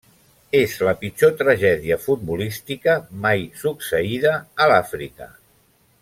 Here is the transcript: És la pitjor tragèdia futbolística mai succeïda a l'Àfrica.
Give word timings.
És 0.59 0.71
la 0.87 0.93
pitjor 1.01 1.33
tragèdia 1.41 1.97
futbolística 2.07 2.95
mai 3.29 3.43
succeïda 3.65 4.33
a 4.65 4.69
l'Àfrica. 4.73 5.29